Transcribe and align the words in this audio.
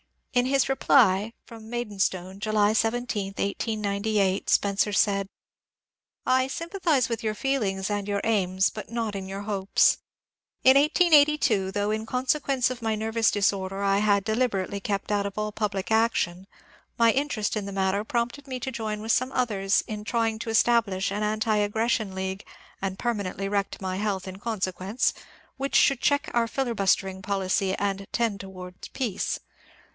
In 0.33 0.47
his 0.47 0.67
reply,— 0.69 1.33
from 1.45 1.69
Maid 1.69 2.01
stone, 2.01 2.39
July 2.39 2.73
17, 2.73 3.33
1898,— 3.37 4.49
Spencer 4.49 4.93
said:— 4.93 5.27
I 6.25 6.47
sympathize 6.47 7.07
in 7.07 7.17
your 7.21 7.35
feelings 7.35 7.87
and 7.89 8.07
your 8.07 8.21
aims 8.23 8.71
but 8.71 8.89
not 8.89 9.13
in 9.13 9.27
your 9.27 9.41
hopes. 9.41 9.97
In 10.63 10.75
1882, 10.77 11.73
though 11.73 11.91
in 11.91 12.07
consequence 12.07 12.71
of 12.71 12.81
my 12.81 12.95
nervous 12.95 13.29
disorder 13.29 13.83
I 13.83 13.97
had 13.99 14.23
deliberately 14.23 14.79
kept 14.79 15.11
out 15.11 15.27
of 15.27 15.37
all 15.37 15.51
public 15.51 15.91
action, 15.91 16.47
my 16.97 17.11
interest 17.11 17.55
in 17.55 17.65
the 17.65 17.71
matter 17.73 18.03
prompted 18.03 18.47
me 18.47 18.59
to 18.61 18.71
join 18.71 19.01
with 19.01 19.11
some 19.11 19.29
otiiers 19.31 19.83
SPENCER'S 19.83 19.83
FATALISM 19.83 19.83
449 19.85 19.99
in 19.99 20.05
trying 20.05 20.39
to 20.39 20.49
establish 20.49 21.11
an 21.11 21.19
anti^agression 21.21 22.15
league 22.15 22.45
(and 22.81 22.97
perma 22.97 23.23
nently 23.31 23.51
wrecked 23.51 23.81
my 23.81 23.97
health 23.97 24.27
in 24.27 24.37
consequence) 24.39 25.13
which 25.57 25.75
should 25.75 25.99
check 26.01 26.31
our 26.33 26.47
fOibustering 26.47 27.21
policy 27.21 27.75
and 27.75 28.07
tend 28.13 28.39
towards 28.39 28.87
peace. 28.87 29.39